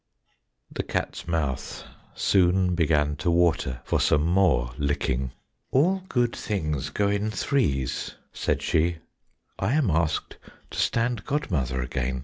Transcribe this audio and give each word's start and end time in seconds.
The 0.71 0.81
cat's 0.81 1.27
mouth 1.27 1.83
soon 2.15 2.73
began 2.73 3.15
to 3.17 3.29
water 3.29 3.81
for 3.83 3.99
some 3.99 4.23
more 4.25 4.71
licking. 4.79 5.31
"All 5.69 6.01
good 6.09 6.35
things 6.35 6.89
go 6.89 7.07
in 7.07 7.29
threes," 7.29 8.15
said 8.33 8.63
she, 8.63 8.97
"I 9.59 9.73
am 9.73 9.91
asked 9.91 10.37
to 10.71 10.79
stand 10.79 11.23
godmother 11.23 11.83
again. 11.83 12.19